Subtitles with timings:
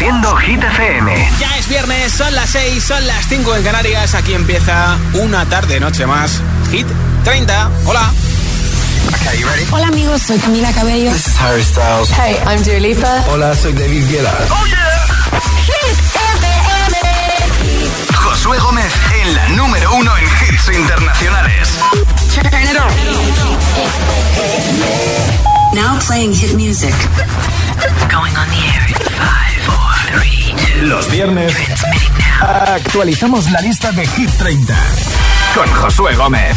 [0.00, 1.30] Haciendo Hit FM.
[1.38, 4.14] Ya es viernes, son las 6, son las 5 en Canarias.
[4.14, 6.40] Aquí empieza una tarde, noche más.
[6.70, 6.86] Hit
[7.22, 7.70] 30.
[7.84, 8.10] Hola.
[9.08, 9.66] Okay, you ready?
[9.70, 11.12] Hola amigos, soy Camila Cabello.
[11.12, 12.08] This is Harry Styles.
[12.12, 13.24] Hey, I'm Dua Lipa.
[13.28, 14.32] Hola, soy David Guetta.
[14.48, 15.06] Oh yeah.
[15.66, 16.96] Hit FM.
[18.14, 18.90] Josué Gómez
[19.20, 21.68] en la número uno en hits internacionales.
[22.32, 22.90] Turn it on.
[25.74, 26.94] Now playing hit music.
[28.10, 29.59] Going on the air in five.
[30.82, 31.54] Los viernes
[32.40, 34.74] actualizamos la lista de Hit 30
[35.54, 36.56] con Josué Gómez.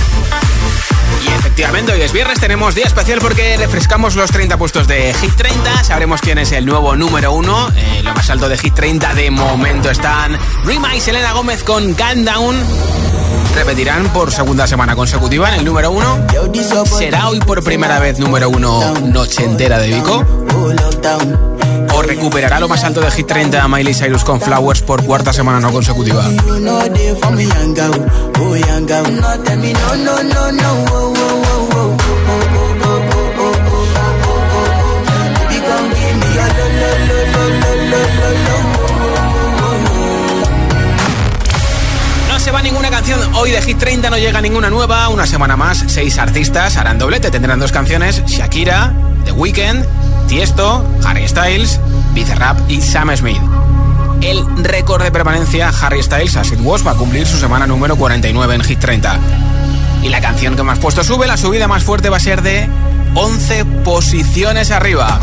[1.24, 5.36] Y efectivamente, hoy es viernes, tenemos día especial porque refrescamos los 30 puestos de Hit
[5.36, 5.84] 30.
[5.84, 7.70] Sabremos quién es el nuevo número uno.
[7.76, 11.94] Eh, lo más alto de Hit 30 de momento están Rima y Selena Gómez con
[11.94, 12.56] Countdown.
[13.56, 16.20] Repetirán por segunda semana consecutiva en el número uno.
[16.98, 20.26] ¿Será hoy por primera vez número uno Noche entera de Vico?
[21.96, 25.60] ¿O recuperará lo más alto de Hit 30 Miley Cyrus con Flowers por cuarta semana
[25.60, 26.24] no consecutiva?
[42.28, 45.08] No se va ninguna canción hoy de Hit 30, no llega ninguna nueva.
[45.10, 47.30] Una semana más, seis artistas harán doblete.
[47.32, 48.94] Tendrán dos canciones: Shakira,
[49.26, 49.86] The Weeknd,
[50.28, 51.80] Tiesto, Harry Styles,
[52.14, 53.42] Bizarrap y Sam Smith.
[54.22, 57.96] El récord de permanencia Harry Styles, As It Was, va a cumplir su semana número
[57.96, 59.20] 49 en Hit 30.
[60.04, 62.70] Y la canción que más puesto sube, la subida más fuerte va a ser de
[63.16, 65.20] 11 posiciones arriba.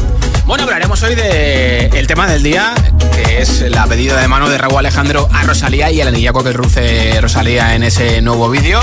[0.47, 2.75] Bueno, hablaremos hoy del el tema del día,
[3.15, 6.53] que es la pedida de mano de Raúl Alejandro a Rosalía y el anillaco que
[6.53, 8.81] ruce Rosalía en ese nuevo vídeo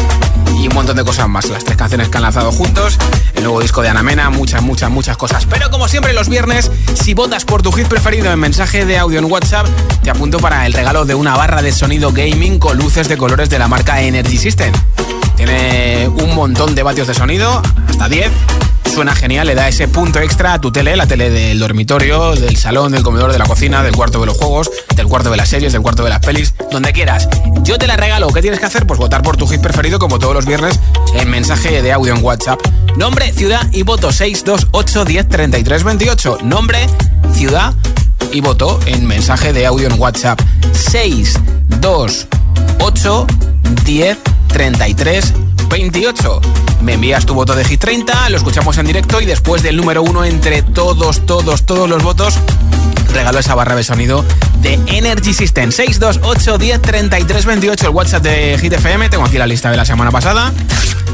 [0.60, 1.50] y un montón de cosas más.
[1.50, 2.98] Las tres canciones que han lanzado juntos,
[3.36, 5.46] el nuevo disco de Ana Mena, muchas, muchas, muchas cosas.
[5.46, 9.20] Pero como siempre los viernes, si votas por tu hit preferido en mensaje de audio
[9.20, 9.68] en WhatsApp,
[10.04, 13.50] te apunto para el regalo de una barra de sonido gaming con luces de colores
[13.50, 14.74] de la marca Energy System.
[15.36, 18.32] Tiene un montón de vatios de sonido, hasta 10
[18.90, 22.58] suena genial, le da ese punto extra a tu tele, la tele del dormitorio, del
[22.58, 25.50] salón, del comedor, de la cocina, del cuarto de los juegos, del cuarto de las
[25.50, 27.28] series, del cuarto de las pelis, donde quieras.
[27.64, 28.28] Yo te la regalo.
[28.30, 28.88] ¿Qué tienes que hacer?
[28.88, 30.80] Pues votar por tu hit preferido como todos los viernes
[31.16, 32.60] en mensaje de audio en WhatsApp.
[32.96, 36.38] Nombre, ciudad y voto 628 10 33 28.
[36.44, 36.80] Nombre,
[37.34, 37.74] ciudad
[38.32, 40.40] y voto en mensaje de audio en WhatsApp
[40.74, 43.28] 628
[43.86, 45.47] 10 33 28.
[46.82, 50.02] Me envías tu voto de Hit 30, lo escuchamos en directo y después del número
[50.02, 52.36] uno entre todos, todos, todos los votos,
[53.14, 54.24] regalo esa barra de sonido
[54.62, 55.72] de Energy System.
[55.72, 59.10] 628 10 33 28, el WhatsApp de Hit FM.
[59.10, 60.54] Tengo aquí la lista de la semana pasada.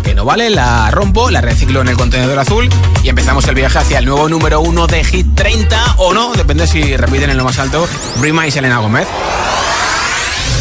[0.03, 2.69] Que no vale, la rompo, la reciclo en el contenedor azul
[3.03, 6.67] y empezamos el viaje hacia el nuevo número uno de Hit 30 o no, depende
[6.67, 7.87] si repiten en lo más alto,
[8.21, 9.07] Rima y Selena Gómez.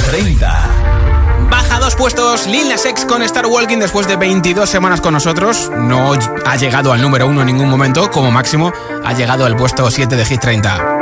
[0.06, 0.81] 30
[1.72, 5.70] baja dos puestos Lil Nas X con Star Walking después de 22 semanas con nosotros.
[5.74, 6.12] No
[6.44, 8.72] ha llegado al número uno en ningún momento, como máximo
[9.04, 11.01] ha llegado al puesto 7 de Hit 30.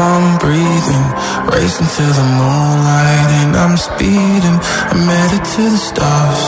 [0.00, 1.06] I'm breathing
[1.52, 4.56] Racing to the moonlight and I'm speeding.
[4.92, 6.42] I'm headed to the stars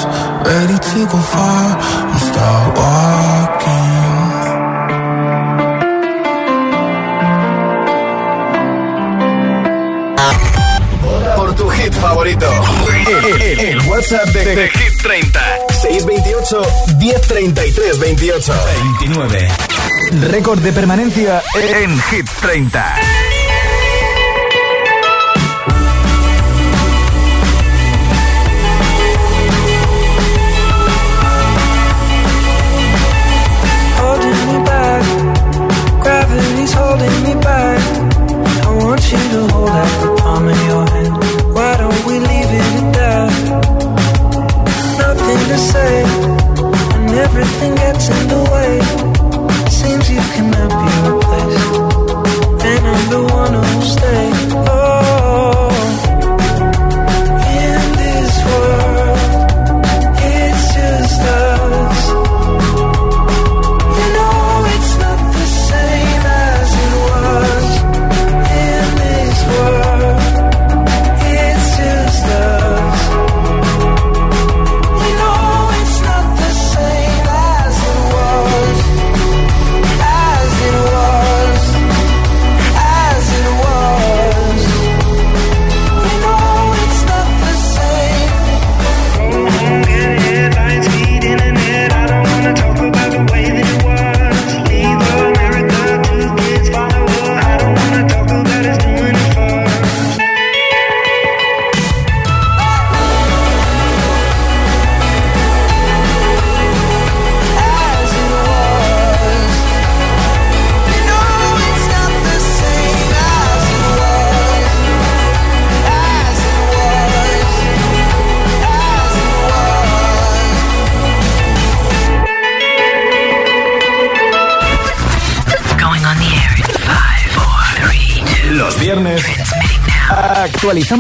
[0.49, 1.65] Ready to go far
[2.13, 4.23] I'm start walking.
[11.37, 12.47] Por tu hit favorito.
[13.07, 15.41] El, el, el WhatsApp de, de, de Hit 30
[15.83, 16.63] 628
[16.99, 18.53] 1033 28
[19.01, 19.49] 29
[20.31, 23.32] Récord de permanencia en, en Hit 30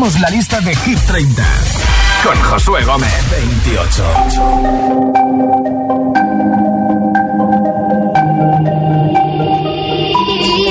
[0.01, 1.45] la lista de Hit 30
[2.25, 3.13] con Josué Gómez.
[3.31, 4.05] 28.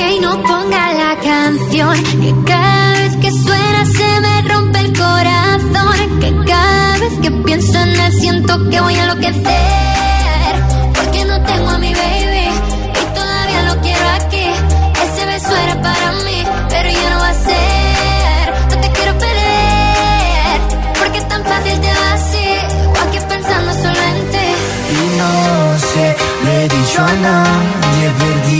[0.08, 6.20] Y no ponga la canción que cada vez que suena se me rompe el corazón.
[6.20, 10.01] Que cada vez que pienso en él siento que voy a enloquecer.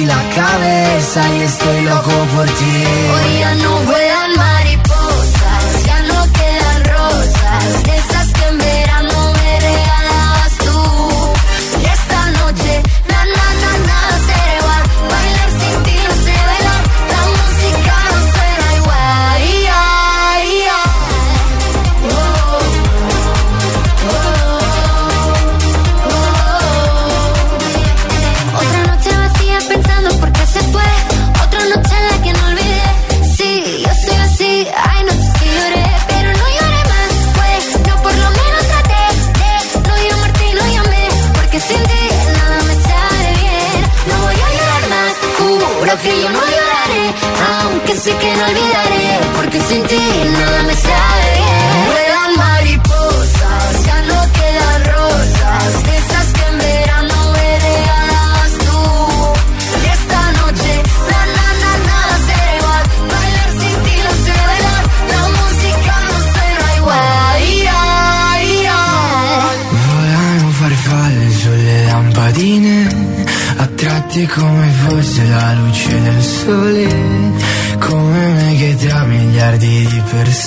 [0.02, 2.84] perdí la cabeza y estoy loco por ti.
[3.12, 3.54] Hoy ya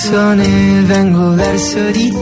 [0.06, 2.12] canzone vengo verso di.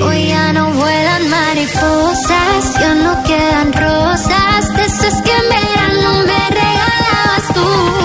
[0.00, 6.50] Hoy ya no vuelan mariposas, ya no quedan rosas, de esas que en verano me
[6.60, 8.01] regalabas tú.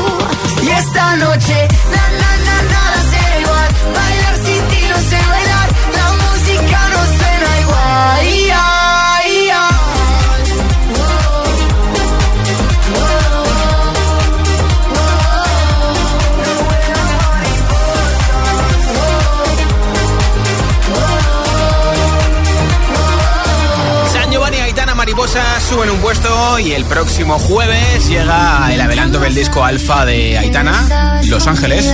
[26.60, 31.86] y el próximo jueves llega el adelanto del disco alfa de Aitana, Los Ángeles.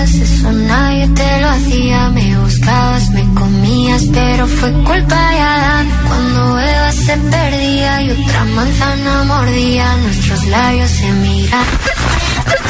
[2.14, 5.90] Me buscabas, me comías, pero fue culpa de Adán.
[6.08, 11.66] Cuando Eva se perdía y otra manzana mordía, nuestros labios se miran.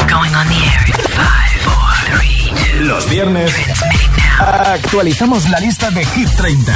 [0.10, 0.94] Going on the air
[2.82, 3.54] Los viernes
[4.40, 6.74] actualizamos la lista de Hit 30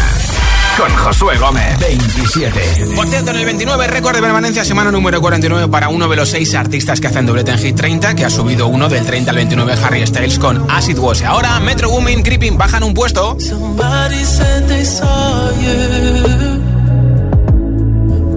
[0.77, 1.79] con Josué Gómez.
[1.79, 2.95] 27.
[2.95, 6.29] Por cierto, en el 29, récord de permanencia, semana número 49 para uno de los
[6.29, 9.37] seis artistas que hacen doblete en Hit 30, que ha subido uno del 30 al
[9.37, 11.23] 29 Harry Styles con Acid Wash.
[11.23, 13.35] Ahora, Metro Woman, Creeping, bajan un puesto.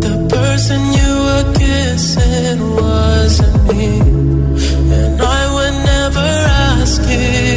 [0.00, 3.42] The person you were kissing was
[3.74, 4.00] me.
[4.96, 6.28] And I would never
[6.80, 7.49] ask you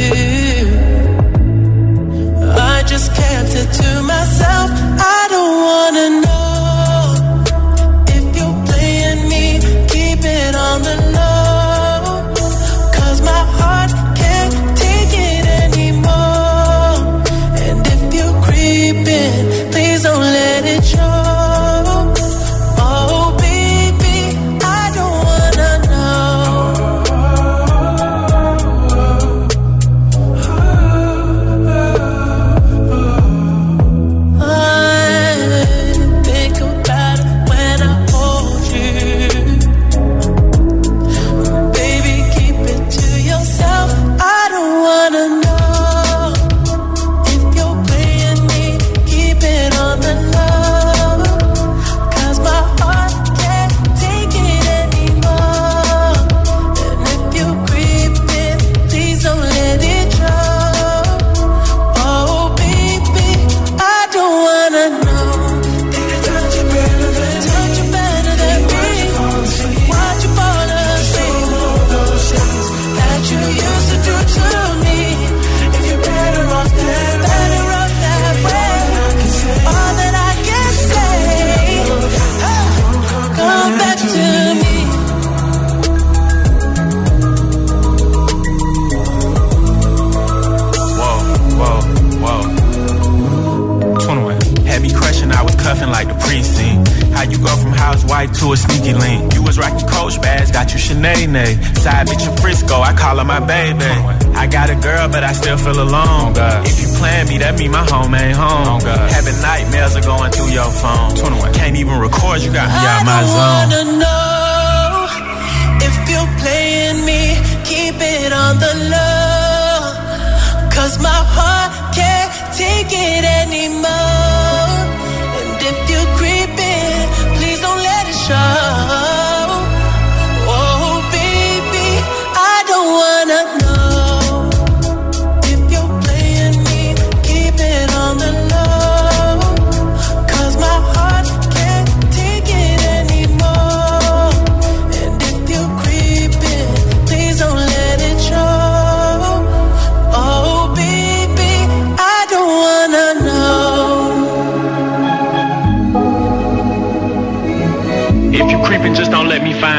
[2.94, 4.70] just kept it to myself.
[5.16, 7.14] I don't wanna know
[8.16, 9.44] if you're playing me.
[9.88, 11.33] Keep it on the low.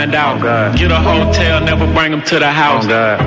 [0.05, 0.41] find out.
[0.43, 2.85] Oh Get a hotel, never bring them to the house.
[2.85, 3.17] Oh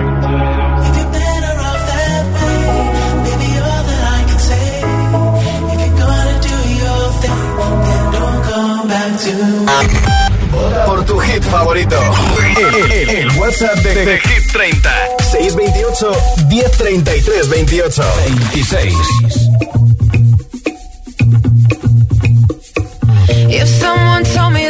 [10.86, 11.96] Por tu hit favorito.
[12.56, 14.90] El, el, el WhatsApp de, de, de, Hit 30.
[15.30, 16.12] 628
[16.48, 18.02] 1033 28
[18.52, 18.94] 26.
[23.50, 24.57] If someone told me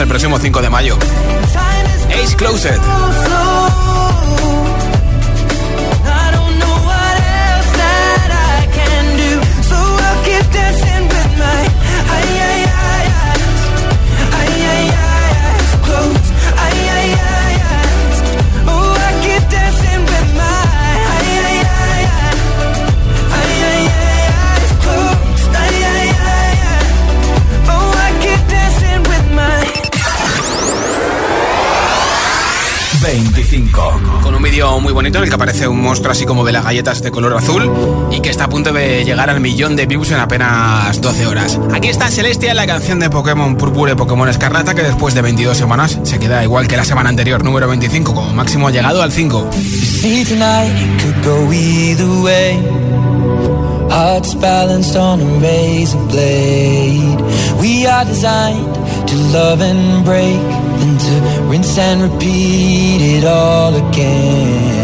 [0.00, 0.98] El próximo 5 de mayo.
[2.10, 2.83] Ace Closed.
[35.94, 37.70] Monstruo así como de las galletas de color azul
[38.10, 41.60] y que está a punto de llegar al millón de views en apenas 12 horas.
[41.72, 45.56] Aquí está Celestia, la canción de Pokémon Púrpura y Pokémon Escarlata, que después de 22
[45.56, 49.50] semanas se queda igual que la semana anterior, número 25, como máximo llegado al 5.
[53.90, 57.20] Hearts balanced on a razor blade.
[57.60, 58.74] We are designed
[59.06, 60.42] to love and break,
[60.80, 64.83] then to rinse and repeat it all again.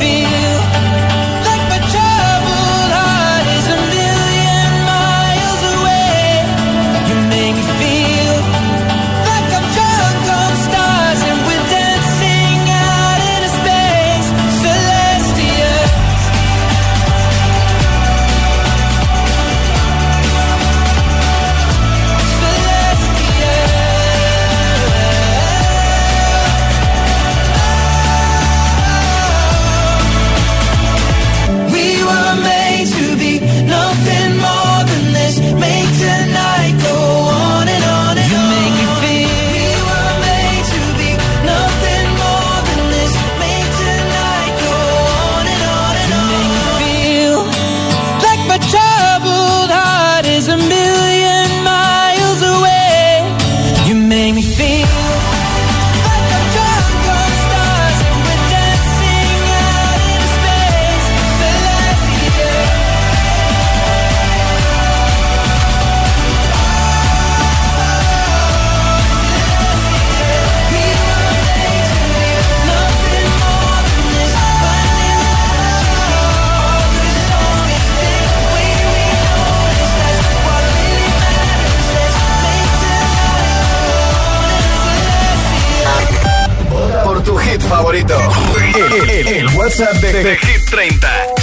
[88.71, 90.99] WhatsApp de, de, Hit 30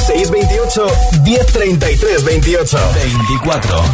[0.07, 0.79] 628
[1.25, 2.77] 1033 28
[3.45, 3.85] 24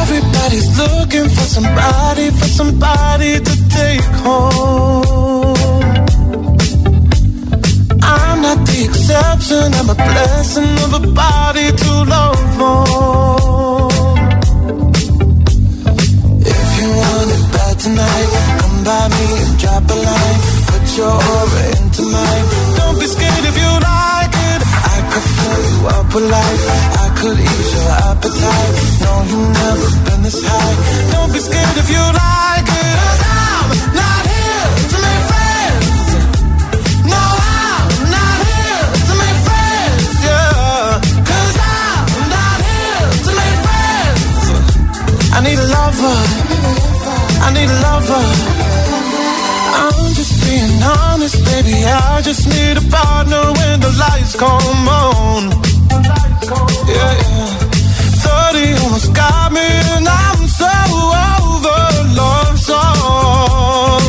[0.00, 5.54] Everybody's looking for somebody, for somebody to take home.
[8.02, 13.90] I'm not the exception, I'm a blessing of a body to love on.
[16.40, 18.30] If you want it bad tonight,
[18.60, 20.40] come by me and drop a line.
[20.68, 22.61] Put your aura into mine.
[22.92, 24.60] Don't be scared if you like it.
[24.60, 26.64] I could fill you up with life.
[27.00, 28.74] I could ease your appetite.
[29.00, 30.76] No, you've never been this high.
[31.12, 32.96] Don't be scared if you like it.
[33.00, 36.04] Cause I'm not here to make friends.
[37.08, 37.22] No,
[37.64, 40.12] I'm not here to make friends.
[40.28, 41.00] Yeah.
[41.32, 44.44] Cause I'm not here to make friends.
[45.32, 46.18] I need a lover.
[47.40, 48.71] I need a lover.
[50.82, 51.84] Being honest, baby.
[51.84, 55.50] I just need a partner when the lights come on.
[56.88, 57.50] Yeah, yeah.
[58.50, 61.82] 30 almost got me, and I'm so over
[62.18, 64.02] love song.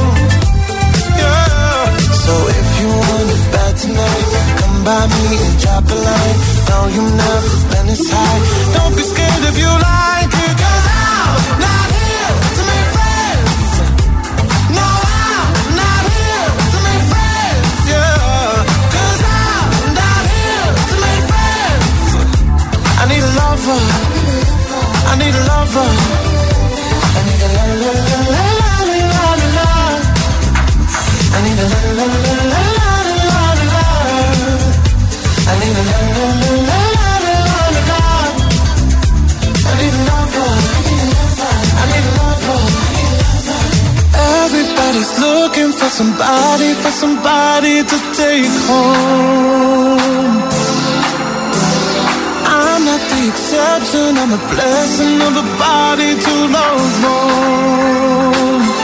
[1.21, 1.97] Yeah.
[2.25, 4.27] So if you want it bad tonight,
[4.59, 6.39] come by me and drop a line.
[6.69, 7.62] No, you've never
[25.75, 25.79] I
[27.25, 29.69] need a la la la la la la la.
[31.33, 33.85] I need a la la la la la la la.
[35.49, 37.41] I need a la la la la la
[37.73, 38.01] la la.
[39.65, 40.51] I need a lover.
[41.79, 42.23] I need a.
[44.45, 50.52] Everybody's looking for somebody, for somebody to take home.
[53.25, 58.82] Exception, I'm a blessing of a body to love more.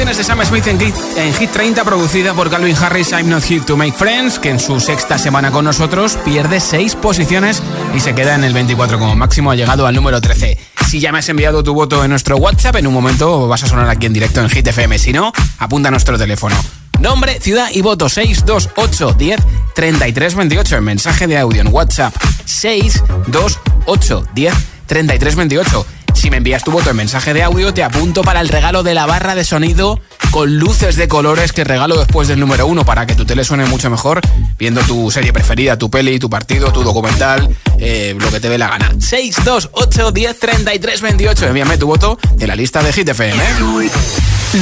[0.00, 3.44] Canciones de Sam Smith en Hit, en Hit 30 producida por Calvin Harris, I'm Not
[3.44, 7.62] Here to Make Friends, que en su sexta semana con nosotros pierde seis posiciones
[7.94, 10.56] y se queda en el 24 como máximo, ha llegado al número 13.
[10.88, 13.66] Si ya me has enviado tu voto en nuestro WhatsApp, en un momento vas a
[13.66, 14.98] sonar aquí en directo en Hit FM.
[14.98, 16.56] Si no, apunta a nuestro teléfono.
[16.98, 19.38] Nombre, ciudad y voto 628 10
[19.74, 20.76] 33 28.
[20.78, 22.14] En mensaje de audio en WhatsApp
[22.46, 24.54] 628 10
[24.86, 25.86] 33 28.
[26.14, 28.94] Si me envías tu voto en mensaje de audio, te apunto para el regalo de
[28.94, 33.06] la barra de sonido con luces de colores que regalo después del número uno para
[33.06, 34.20] que tu tele suene mucho mejor
[34.58, 38.58] viendo tu serie preferida, tu peli, tu partido, tu documental, eh, lo que te dé
[38.58, 38.92] la gana.
[38.98, 41.46] 628 10 33 28.
[41.46, 43.42] Envíame tu voto de la lista de Hit FM.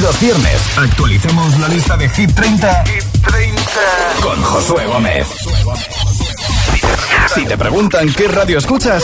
[0.01, 2.83] Los viernes actualizamos la lista de Hit 30,
[4.21, 5.27] con Josué Gómez.
[7.33, 9.03] Si te preguntan qué radio escuchas,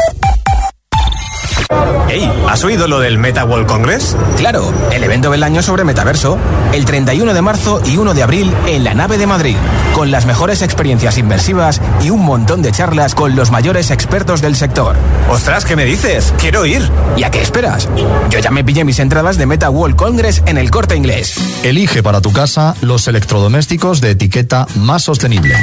[2.09, 4.17] Hey, ¿has oído lo del Meta World Congress?
[4.37, 6.37] Claro, el evento del año sobre metaverso,
[6.73, 9.55] el 31 de marzo y 1 de abril en la nave de Madrid,
[9.93, 14.57] con las mejores experiencias inmersivas y un montón de charlas con los mayores expertos del
[14.57, 14.97] sector.
[15.29, 16.33] Ostras, ¿qué me dices?
[16.37, 16.81] Quiero ir.
[17.15, 17.87] ¿Y a qué esperas?
[18.29, 21.35] Yo ya me pillé mis entradas de Meta World Congress en el corte inglés.
[21.63, 25.55] Elige para tu casa los electrodomésticos de etiqueta más sostenible.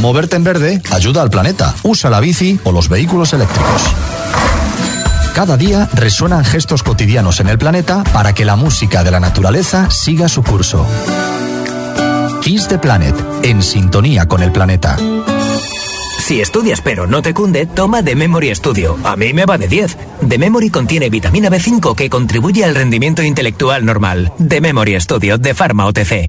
[0.00, 1.74] Moverte en verde ayuda al planeta.
[1.82, 3.82] Usa la bici o los vehículos eléctricos.
[5.34, 9.90] Cada día resuenan gestos cotidianos en el planeta para que la música de la naturaleza
[9.90, 10.86] siga su curso.
[12.42, 14.96] Kiss the Planet, en sintonía con el planeta.
[16.18, 18.96] Si estudias pero no te cunde, toma The Memory Studio.
[19.04, 19.96] A mí me va de 10.
[20.28, 24.32] The Memory contiene vitamina B5 que contribuye al rendimiento intelectual normal.
[24.46, 26.26] The Memory Studio de Pharma OTC.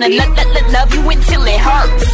[0.00, 2.06] Gonna lo- lo- lo- love you until it hurts.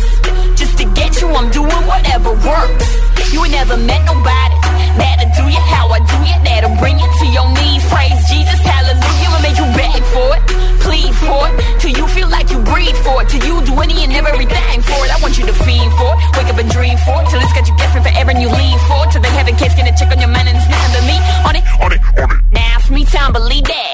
[0.56, 2.88] Just to get you, I'm doing whatever works.
[3.32, 4.56] You ain't never met nobody
[4.96, 6.36] that'll do you how I do you.
[6.44, 7.84] That'll bring you to your knees.
[7.92, 9.30] Praise Jesus, hallelujah.
[9.36, 10.42] And make you beg for it,
[10.80, 13.28] plead for it, till you feel like you breathe for it.
[13.28, 15.10] Till you do any and everything for it.
[15.12, 17.52] I want you to fiend for it, wake up and dream for it, till it's
[17.52, 19.10] got you guessing forever and you lean for it.
[19.12, 21.04] Till they have a case, get a check on your mind and it's nothing but
[21.04, 21.64] me on it.
[21.84, 22.40] On it, on it.
[22.52, 23.93] Now it's me time, believe that.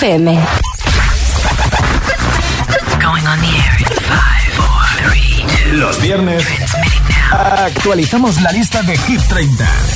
[0.00, 0.24] FM.
[3.02, 5.76] Going on the air in five, four, three, two.
[5.76, 6.42] Los viernes
[7.30, 9.89] actualizamos la lista de Hit 30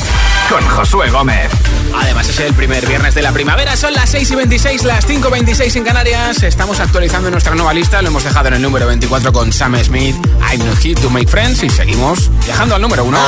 [0.48, 1.50] con Josué Gómez.
[1.94, 5.28] Además es el primer viernes de la primavera, son las 6 y 26, las 5
[5.28, 6.42] y 26 en Canarias.
[6.42, 10.16] Estamos actualizando nuestra nueva lista, lo hemos dejado en el número 24 con Sam Smith,
[10.50, 13.18] I'm Not Hit to Make Friends y seguimos viajando al número 1.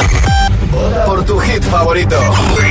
[1.07, 2.19] Por tu hit favorito.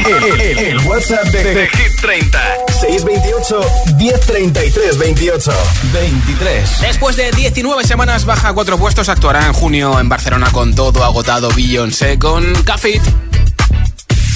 [0.05, 2.39] El, el- el WhatsApp de, de Hit 30.
[2.81, 3.62] 628
[3.97, 5.51] 1033 28.
[5.93, 6.81] 23.
[6.81, 11.49] Después de 19 semanas baja cuatro puestos, actuará en junio en Barcelona con todo agotado
[11.55, 13.01] Beyoncé con Café.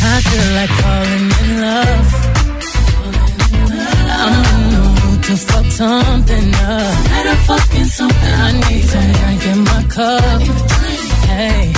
[0.02, 2.08] I feel like falling in love.
[4.24, 6.96] I'm in the mood to fuck something up.
[8.40, 10.42] I need my cup.
[11.28, 11.74] Hey,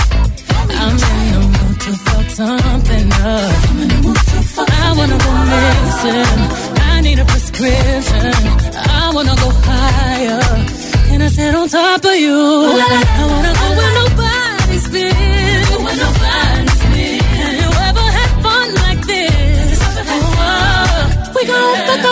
[0.80, 3.52] I'm in the mood to fuck something up.
[4.70, 6.40] I wanna go missing.
[6.80, 8.32] I need a prescription.
[8.76, 10.42] I wanna go higher.
[11.08, 12.38] Can I sit on top of you?
[12.38, 15.12] I wanna go where nobody's been.
[21.72, 22.11] Tata.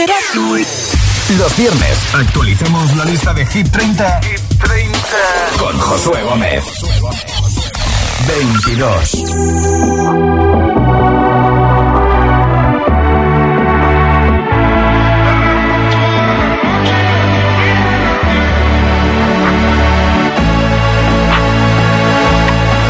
[0.00, 1.38] It up.
[1.38, 4.20] Los viernes actualizamos la lista de Hit 30,
[5.58, 6.64] con Josué Gómez.
[8.28, 9.12] 22.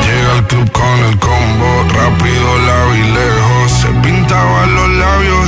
[0.04, 3.72] Llega al club con el combo, rápido, largo y lejos.
[3.80, 5.47] Se pintaba los labios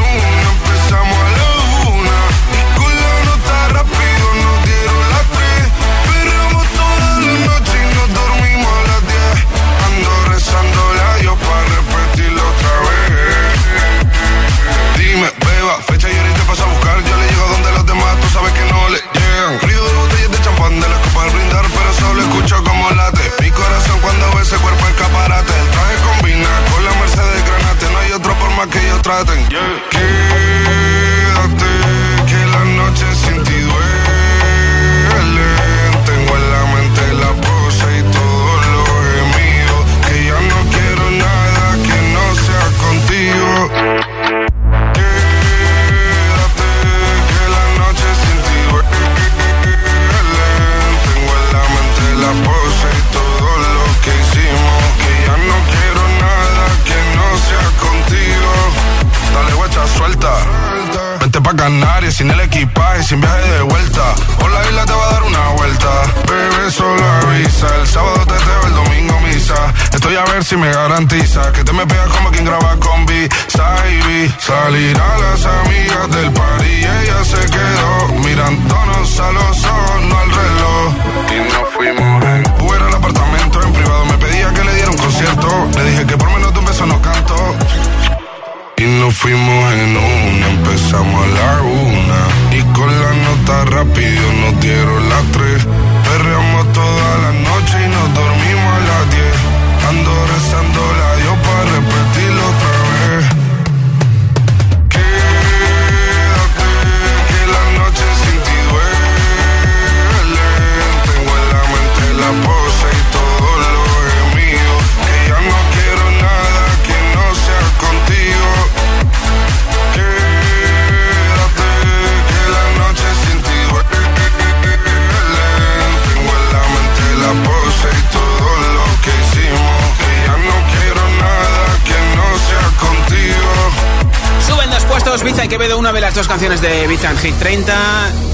[135.21, 137.73] puestos Biza y Quevedo, una de las dos canciones de Biza en Hit 30,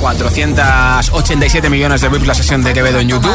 [0.01, 3.31] 487 millones de views la sesión de Quevedo en YouTube,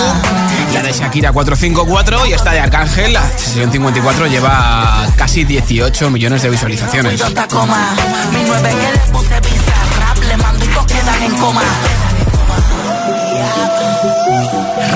[0.72, 6.42] la de Shakira 454 y esta de Arcángel, la sesión 54 lleva casi 18 millones
[6.42, 7.20] de visualizaciones.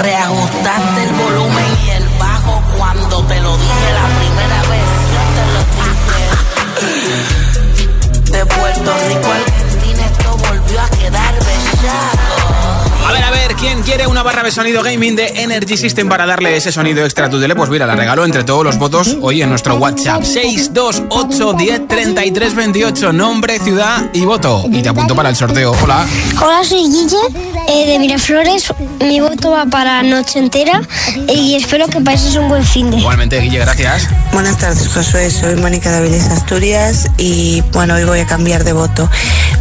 [0.03, 4.85] Reajustaste el volumen y el bajo cuando te lo dije la primera vez.
[5.13, 5.61] Yo te lo
[7.37, 7.46] dije.
[8.37, 12.66] De Puerto Rico Argentina esto volvió a quedar bellaco.
[13.07, 16.27] A ver, a ver, ¿quién quiere una barra de sonido gaming de Energy System para
[16.27, 17.55] darle ese sonido extra a tu tele?
[17.55, 22.55] Pues mira, la regalo entre todos los votos hoy en nuestro WhatsApp 628 10 33
[22.57, 24.65] 28, nombre, ciudad y voto.
[24.73, 25.71] Y te apunto para el sorteo.
[25.85, 26.05] Hola.
[26.45, 27.17] Hola, soy Guille
[27.69, 28.75] eh, de Miraflores.
[28.99, 30.83] Mi voto va para Noche Entera
[31.29, 32.97] y espero que pases un buen fin de.
[32.97, 34.09] Igualmente, Guille, gracias.
[34.33, 35.31] Buenas tardes, Josué.
[35.31, 39.09] Soy Mónica de Avilés Asturias y bueno, hoy voy a cambiar de voto.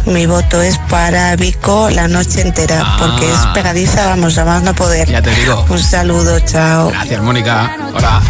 [0.06, 4.74] Mi voto es para Vico la noche entera porque es pegadiza, vamos, a más no
[4.74, 5.08] poder.
[5.08, 5.64] Ya te digo.
[5.68, 6.90] Un saludo, chao.
[6.90, 7.76] Gracias, Mónica.
[7.94, 8.20] Hola.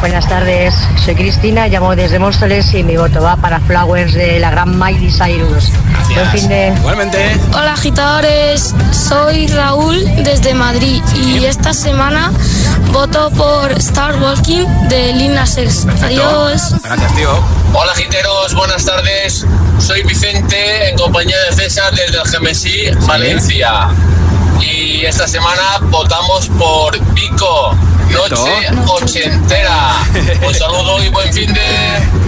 [0.00, 4.50] Buenas tardes, soy Cristina, llamo desde Móstoles y mi voto va para Flowers de la
[4.50, 5.70] gran Miley Cyrus.
[6.12, 6.74] Buen fin de...
[6.76, 7.40] Igualmente.
[7.54, 12.30] Hola agitadores, soy Raúl desde Madrid y esta semana
[12.92, 15.86] voto por Star Walking de Lil Nas X.
[16.02, 16.74] Adiós.
[16.82, 17.30] Gracias, tío.
[17.72, 19.46] Hola giteros, buenas tardes.
[19.78, 23.88] Soy Vicente en compañía de César desde el Gemesí, Valencia.
[24.60, 27.76] Y esta semana votamos por Pico,
[28.10, 29.94] noche ochentera.
[30.46, 31.60] Un saludo y buen fin de...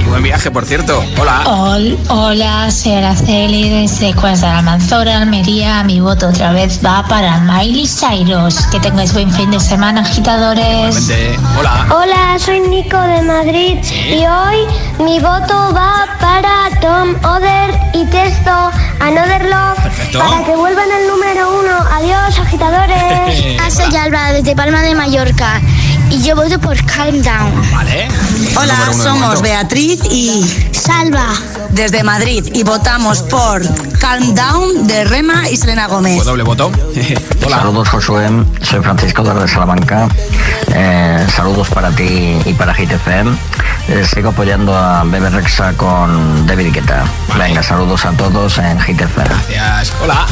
[0.00, 1.02] Y buen viaje, por cierto.
[1.18, 1.42] Hola.
[1.46, 5.82] Hol- hola, soy Araceli desde Cuas de la Manzora, Almería.
[5.84, 8.66] Mi voto otra vez va para Miley Cyrus.
[8.66, 11.08] Que tengáis buen fin de semana, agitadores.
[11.08, 11.38] Igualmente.
[11.58, 11.86] Hola.
[11.90, 14.66] Hola, soy Nico de Madrid y hoy
[14.98, 20.18] mi voto va para Tom Oder y Testo Another Love Perfecto.
[20.18, 21.76] para que vuelvan el número uno.
[21.92, 23.56] Adiós, agitadores.
[23.76, 25.60] soy Alba desde Palma de Mallorca
[26.10, 27.70] y yo voto por Calm Down.
[27.72, 28.08] Vale.
[28.56, 29.42] Hola, somos.
[29.42, 31.34] Beatriz y Salva
[31.70, 33.62] desde Madrid y votamos por
[33.98, 36.14] Calm Down de Rema y Selena Gómez.
[36.16, 36.70] Pues doble voto.
[37.46, 37.58] Hola.
[37.58, 38.28] Saludos Josué,
[38.62, 40.08] soy Francisco de Salamanca.
[40.74, 43.36] Eh, saludos para ti y para GTFM.
[43.88, 47.04] Eh, sigo apoyando a Bebe Rexa con David Guetta.
[47.38, 49.28] Venga, saludos a todos en GTFM.
[49.28, 49.92] Gracias.
[50.02, 50.26] Hola.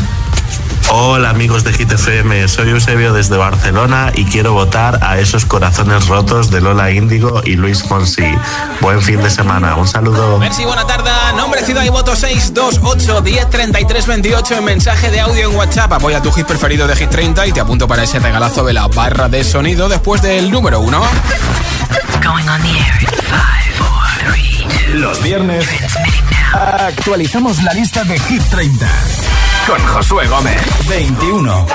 [0.96, 6.06] Hola amigos de Hit FM, soy Eusebio desde Barcelona y quiero votar a esos corazones
[6.06, 8.32] rotos de Lola Índigo y Luis Fonsi.
[8.80, 10.38] Buen fin de semana, un saludo.
[10.38, 11.10] Merci, buena tarde.
[11.36, 15.94] Nombre, ciudad y voto 628 10 33 28 en mensaje de audio en WhatsApp.
[15.94, 18.86] Apoya tu hit preferido de Hit 30 y te apunto para ese regalazo de la
[18.86, 21.02] barra de sonido después del número 1.
[22.22, 24.98] Going on the air in five, four, three, two.
[24.98, 25.66] Los viernes
[26.52, 28.86] actualizamos la lista de Hit 30
[29.66, 30.60] con Josué Gómez.
[30.88, 31.66] 21.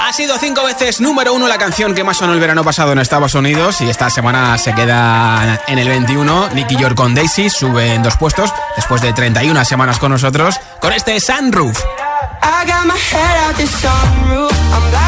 [0.00, 2.98] Ha sido cinco veces número uno la canción que más sonó el verano pasado en
[2.98, 6.50] Estados Unidos y esta semana se queda en el 21.
[6.54, 10.92] Nicky York con Daisy sube en dos puestos después de 31 semanas con nosotros con
[10.92, 11.78] este Sunroof.
[12.42, 14.52] I got my head out the sunroof.
[14.72, 15.07] I'm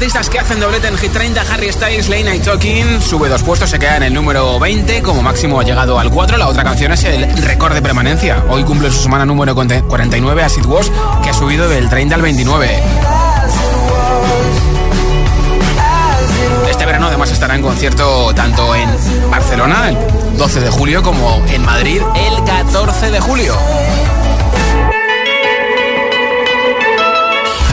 [0.00, 3.68] artistas que hacen doblete en Hit 30, Harry Styles, Lane y Talking, sube dos puestos,
[3.68, 6.92] se queda en el número 20, como máximo ha llegado al 4, la otra canción
[6.92, 10.90] es el récord de permanencia, hoy cumple su semana número 49, As It Was,
[11.22, 12.82] que ha subido del 30 al 29.
[16.70, 18.88] Este verano además estará en concierto tanto en
[19.30, 23.54] Barcelona, el 12 de julio, como en Madrid, el 14 de julio.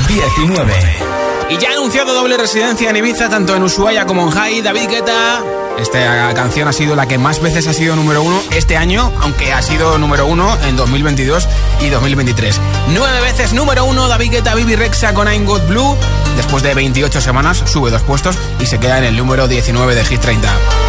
[0.09, 1.16] 19.
[1.49, 4.61] Y ya ha anunciado doble residencia en Ibiza, tanto en Ushuaia como en Jai.
[4.61, 5.43] David Guetta.
[5.77, 9.53] Esta canción ha sido la que más veces ha sido número uno este año, aunque
[9.53, 11.47] ha sido número uno en 2022
[11.81, 12.59] y 2023.
[12.89, 15.95] Nueve veces número uno David Guetta, Bibi Rexa con I'm God Blue.
[16.35, 20.03] Después de 28 semanas sube dos puestos y se queda en el número 19 de
[20.03, 20.86] Hit 30.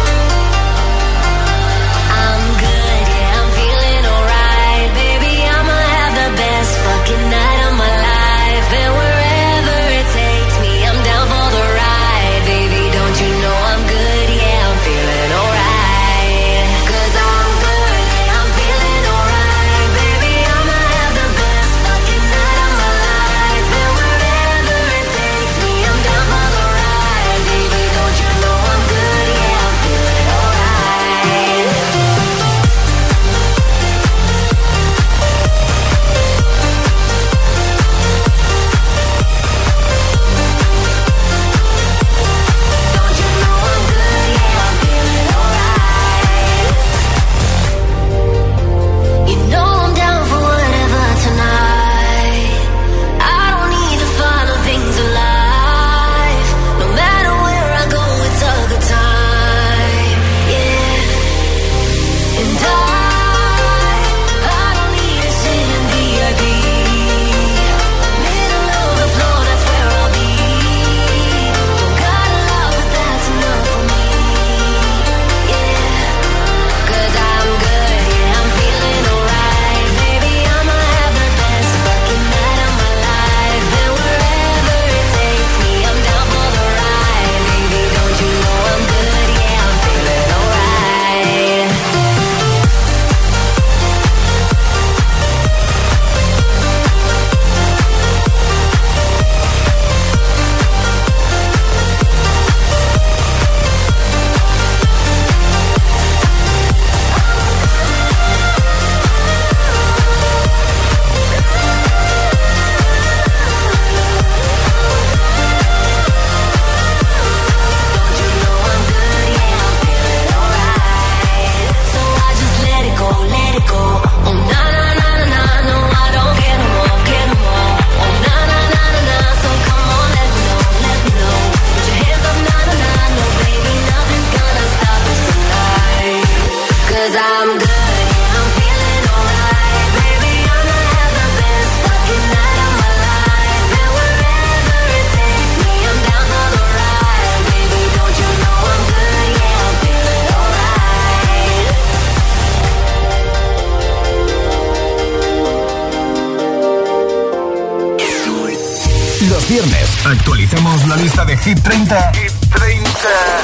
[159.27, 162.89] Los viernes actualizamos la lista de Hit 30, Hit 30.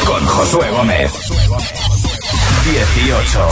[0.05, 1.11] con Josué Gómez.
[2.63, 3.49] 18.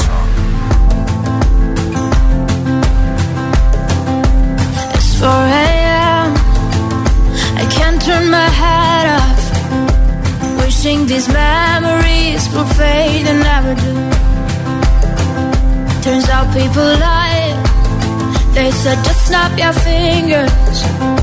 [4.95, 6.33] It's 4 a.m.
[7.57, 10.63] I can't turn my head off.
[10.63, 13.93] Wishing these memories will fade and never do.
[16.01, 17.53] Turns out people lie.
[18.53, 21.22] They said just snap your fingers.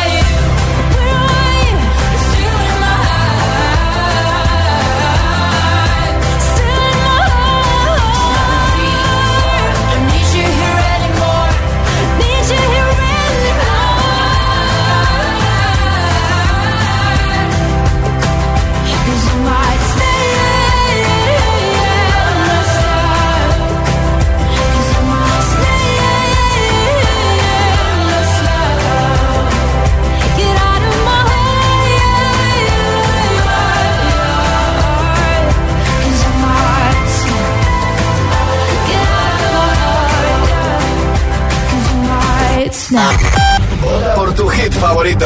[42.91, 44.15] might snap.
[44.15, 45.25] Por tu hit favorito.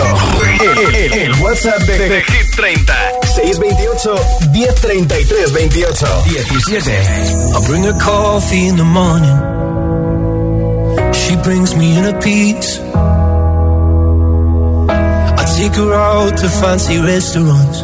[0.62, 2.94] El, el- el WhatsApp de, de Hit 30.
[3.36, 4.16] 628
[4.54, 6.08] 1033 28.
[6.26, 6.92] 17.
[7.56, 9.38] I bring her coffee in the morning.
[11.14, 12.80] She brings me in a piece.
[15.38, 17.80] I take her out to fancy restaurants.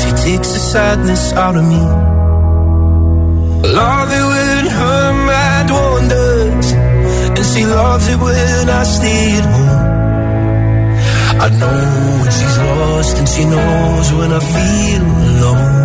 [0.00, 1.80] She takes the sadness out of me.
[3.64, 6.81] Love it when her mind wanders, and
[7.52, 9.92] she loves it when I stay at home.
[11.44, 11.80] I know
[12.20, 15.81] when she's lost, and she knows when I feel alone.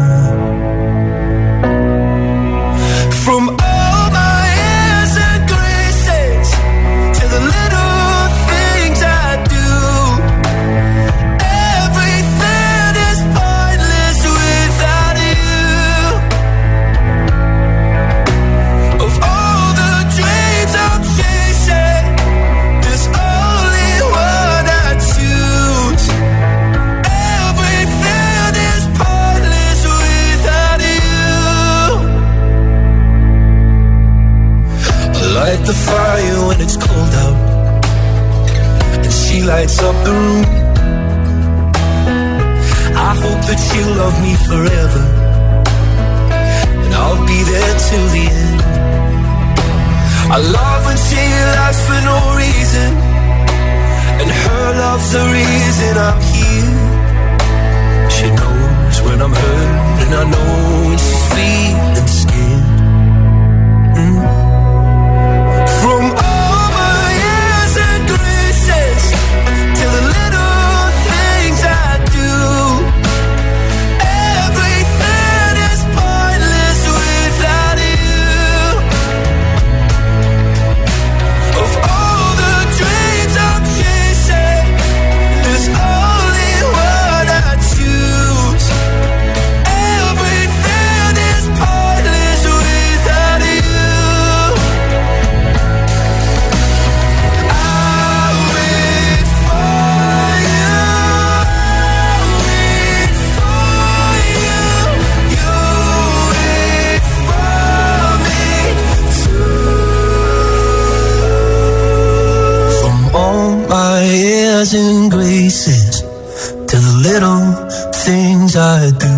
[114.58, 117.45] Thousand graces to the little
[117.93, 119.18] things I do.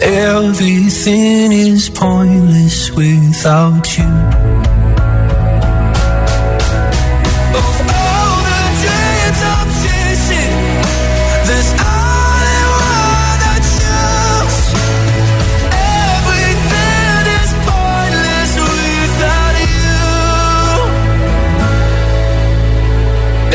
[0.00, 4.55] Everything is pointless without you.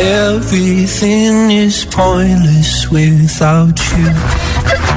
[0.01, 4.05] Everything is pointless without you.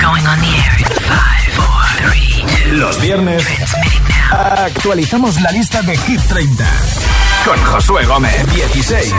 [0.00, 2.76] Going on the air in five, four, three, two.
[2.76, 3.44] Los viernes
[4.32, 6.64] actualizamos la lista de Hit 30
[7.44, 9.12] con Josué Gómez 16.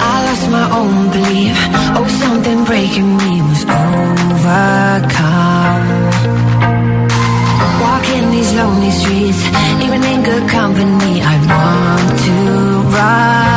[0.00, 1.56] I lost my own belief.
[1.94, 3.64] Oh, something breaking me was
[4.34, 5.20] overcome.
[8.60, 9.42] Lonely streets,
[9.82, 13.49] even in good company, I want to run.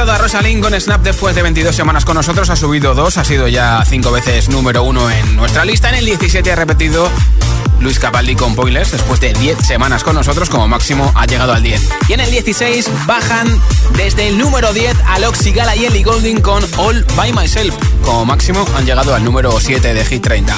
[0.00, 2.48] Escuchado a Rosalind con Snap después de 22 semanas con nosotros.
[2.48, 5.90] Ha subido dos, ha sido ya cinco veces número uno en nuestra lista.
[5.90, 7.10] En el 17 ha repetido
[7.80, 8.92] Luis Capaldi con Pointless.
[8.92, 11.88] Después de 10 semanas con nosotros, como máximo ha llegado al 10.
[12.08, 13.48] Y en el 16 bajan
[13.96, 17.74] desde el número 10 a Loxy Gala y Ellie Golding con All By Myself.
[18.04, 20.54] Como máximo han llegado al número 7 de Hit 30.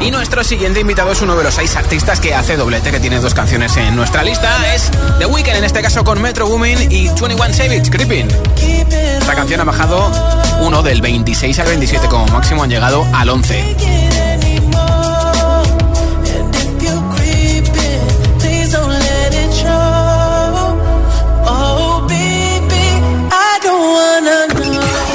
[0.00, 3.20] Y nuestro siguiente invitado es uno de los seis artistas que hace doblete, que tiene
[3.20, 4.74] dos canciones en nuestra lista.
[4.74, 8.28] Es The Weeknd, en este caso con Metro Woman y 21 Savage, Creeping.
[8.56, 10.10] Esta canción ha bajado
[10.60, 14.13] uno del 26 al 27, como máximo han llegado al 11.
[23.94, 25.14] Wanna know.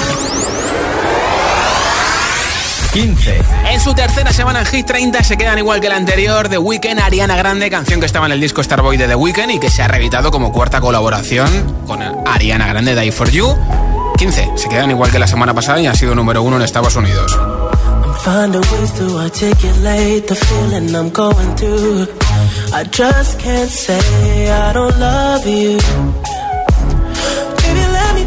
[2.93, 3.41] 15.
[3.71, 6.99] En su tercera semana en Hit 30 se quedan igual que la anterior, The Weeknd,
[6.99, 9.83] Ariana Grande, canción que estaba en el disco Starboy de The Weeknd y que se
[9.83, 11.47] ha reeditado como cuarta colaboración
[11.85, 13.55] con Ariana Grande, Die For You.
[14.17, 14.53] 15.
[14.55, 17.37] Se quedan igual que la semana pasada y han sido número uno en Estados Unidos.
[18.03, 22.07] I'm finding ways to articulate the feeling I'm going through.
[22.73, 25.77] I just can't say I don't love you.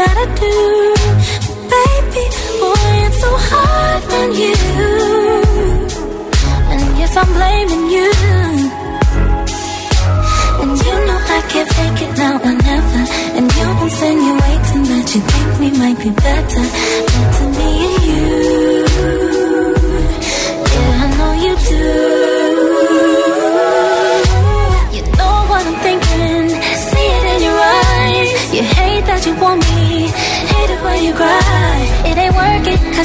[0.00, 0.56] Gotta do.
[1.74, 2.24] Baby,
[2.60, 4.56] boy, it's so hard on you.
[6.72, 8.10] And yes, I'm blaming you.
[10.60, 13.02] And you know I can't fake it now or never.
[13.36, 16.64] And you're insinuating that you think we might be better.
[17.14, 17.39] Better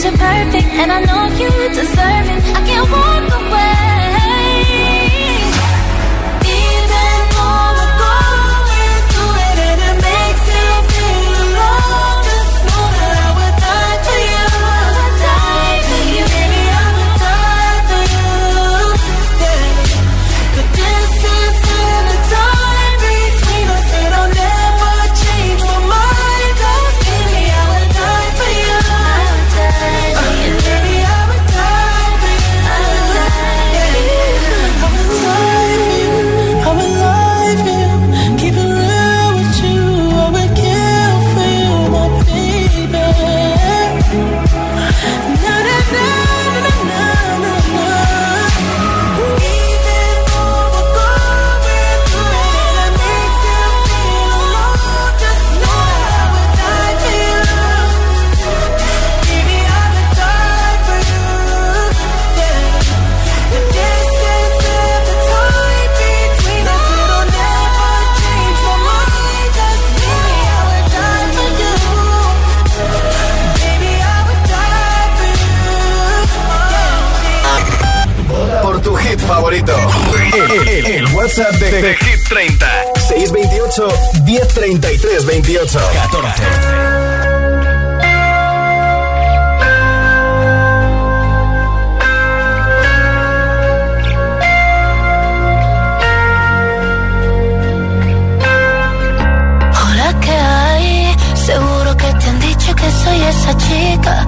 [0.05, 0.69] you're perfect.
[0.81, 2.41] And I know you deserve it.
[2.57, 3.14] I can't walk
[79.35, 79.73] favorito.
[80.33, 82.67] El, el- el WhatsApp de, de Hit 30.
[82.95, 83.87] 628
[84.23, 85.79] 1033 28.
[85.93, 86.43] 14.
[99.81, 101.15] Hola, ¿qué hay?
[101.35, 104.27] Seguro que te han dicho que soy esa chica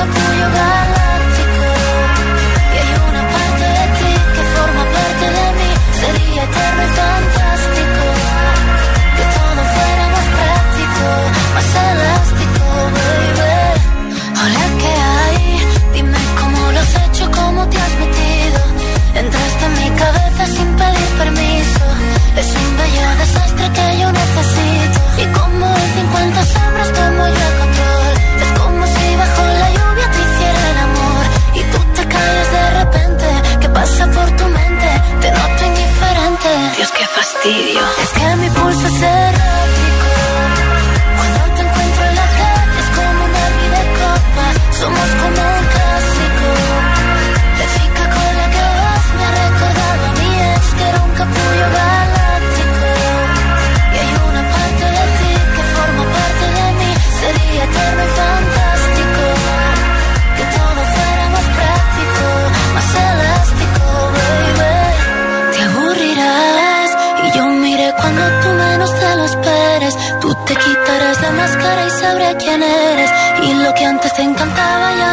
[0.00, 1.68] capullo galáctico.
[2.72, 5.70] Y hay una parte de ti que forma parte de mí.
[6.00, 8.04] Sería eterno y fantástico.
[9.16, 11.04] Que todo fuera más práctico,
[11.56, 12.64] más elástico,
[12.96, 13.52] baby.
[14.40, 15.38] Hola, ¿qué hay?
[15.94, 18.60] Dime cómo lo has hecho, cómo te has metido.
[19.20, 21.84] Entraste en mi cabeza sin pedir permiso.
[22.40, 24.98] Es un bello desastre que yo necesito.
[25.22, 27.69] Y como hay 50 sombras tomo yo
[37.42, 40.10] Es que mi pulso es errático.
[41.16, 44.46] Cuando te encuentro en la calle es como un derbi de copa.
[44.78, 46.48] Somos como un clásico.
[47.58, 51.12] La chica con la que vas me ha recordado a mi ex que era un
[51.12, 52.19] capullo galáctico.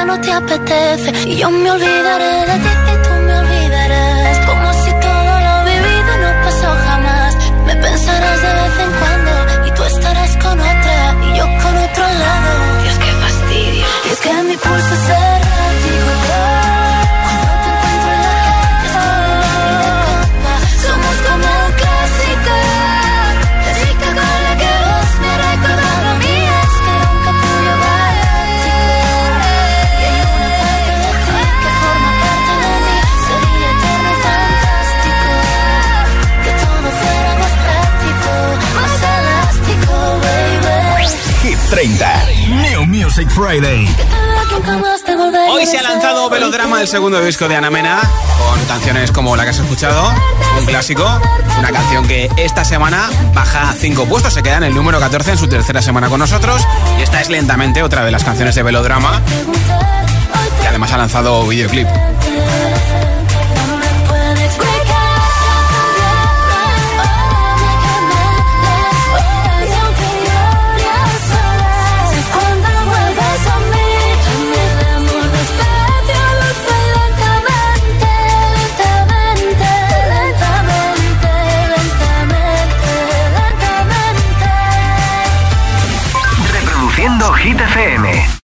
[0.07, 1.11] No te apetece.
[1.31, 4.37] Y yo me olvidaré de ti y tú me olvidarás.
[4.49, 7.31] Como si todo lo vivido no pasó jamás.
[7.67, 9.31] Me pensarás de vez en cuando
[9.67, 10.97] y tú estarás con otra
[11.27, 12.51] y yo con otro lado.
[12.83, 13.85] Dios, qué fastidio.
[14.05, 14.31] Y es que
[41.69, 42.25] 30.
[42.47, 43.87] New Music Friday.
[45.49, 47.99] Hoy se ha lanzado Velodrama, el segundo disco de Ana Mena,
[48.37, 50.11] con canciones como la que has escuchado,
[50.57, 51.05] un clásico,
[51.59, 55.37] una canción que esta semana baja 5 puestos, se queda en el número 14 en
[55.37, 56.61] su tercera semana con nosotros,
[56.97, 59.21] y esta es lentamente otra de las canciones de Velodrama,
[60.61, 61.87] que además ha lanzado videoclip.